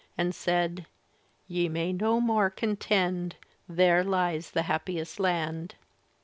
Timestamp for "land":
5.19-5.75